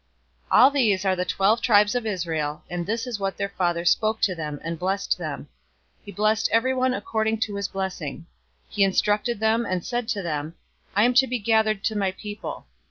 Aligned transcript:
049:028 0.51 0.57
All 0.59 0.71
these 0.71 1.05
are 1.05 1.15
the 1.15 1.25
twelve 1.25 1.61
tribes 1.61 1.93
of 1.93 2.07
Israel, 2.07 2.63
and 2.71 2.87
this 2.87 3.05
is 3.05 3.19
what 3.19 3.37
their 3.37 3.49
father 3.55 3.85
spoke 3.85 4.19
to 4.21 4.33
them 4.33 4.59
and 4.63 4.79
blessed 4.79 5.15
them. 5.19 5.47
He 6.03 6.11
blessed 6.11 6.49
everyone 6.51 6.95
according 6.95 7.39
to 7.41 7.53
his 7.55 7.67
blessing. 7.67 8.25
049:029 8.71 8.71
He 8.75 8.91
charged 8.93 9.39
them, 9.39 9.63
and 9.63 9.85
said 9.85 10.07
to 10.09 10.23
them, 10.23 10.55
"I 10.95 11.03
am 11.03 11.13
to 11.13 11.27
be 11.27 11.37
gathered 11.37 11.83
to 11.83 11.95
my 11.95 12.13
people. 12.13 12.65